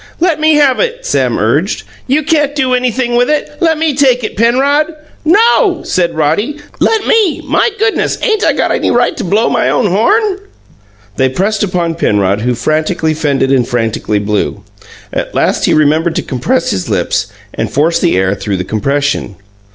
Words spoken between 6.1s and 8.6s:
Roddy. "Let ME! My goodness! Ain't I